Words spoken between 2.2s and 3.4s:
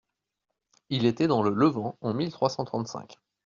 trois cent trente-cinq.